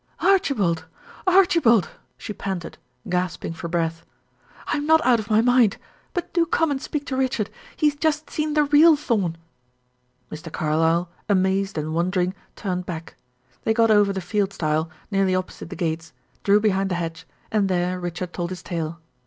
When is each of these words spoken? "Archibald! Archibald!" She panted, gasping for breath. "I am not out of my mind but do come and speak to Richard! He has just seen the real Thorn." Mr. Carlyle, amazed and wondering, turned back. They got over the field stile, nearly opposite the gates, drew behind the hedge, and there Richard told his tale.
"Archibald! 0.21 0.87
Archibald!" 1.27 1.91
She 2.17 2.33
panted, 2.33 2.79
gasping 3.07 3.53
for 3.53 3.67
breath. 3.67 4.03
"I 4.65 4.77
am 4.77 4.87
not 4.87 5.05
out 5.05 5.19
of 5.19 5.29
my 5.29 5.41
mind 5.41 5.77
but 6.15 6.33
do 6.33 6.47
come 6.47 6.71
and 6.71 6.81
speak 6.81 7.05
to 7.05 7.15
Richard! 7.15 7.51
He 7.77 7.89
has 7.89 7.99
just 7.99 8.27
seen 8.27 8.55
the 8.55 8.63
real 8.63 8.95
Thorn." 8.95 9.37
Mr. 10.31 10.51
Carlyle, 10.51 11.07
amazed 11.29 11.77
and 11.77 11.93
wondering, 11.93 12.33
turned 12.55 12.87
back. 12.87 13.15
They 13.63 13.75
got 13.75 13.91
over 13.91 14.11
the 14.11 14.21
field 14.21 14.53
stile, 14.53 14.89
nearly 15.11 15.35
opposite 15.35 15.69
the 15.69 15.75
gates, 15.75 16.13
drew 16.43 16.59
behind 16.59 16.89
the 16.89 16.95
hedge, 16.95 17.27
and 17.51 17.69
there 17.69 17.99
Richard 17.99 18.33
told 18.33 18.49
his 18.49 18.63
tale. 18.63 18.99